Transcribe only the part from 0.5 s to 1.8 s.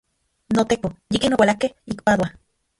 NoTeko, yikin oualakej